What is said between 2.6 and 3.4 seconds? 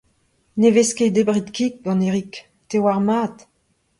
te a oar mat.